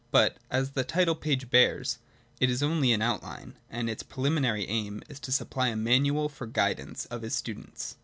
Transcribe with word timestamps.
But, 0.09 0.37
as 0.49 0.71
the 0.71 0.83
title 0.83 1.13
page 1.13 1.51
bears, 1.51 1.99
it 2.39 2.49
is 2.49 2.63
only 2.63 2.91
an 2.91 3.03
outline; 3.03 3.59
and 3.69 3.87
its 3.87 4.01
primary 4.01 4.67
aim 4.67 5.03
is 5.07 5.19
to 5.19 5.31
supply 5.31 5.67
a 5.67 5.75
manual 5.75 6.27
for 6.27 6.47
the 6.47 6.53
guidance 6.53 7.05
of 7.11 7.21
his 7.21 7.35
students. 7.35 7.97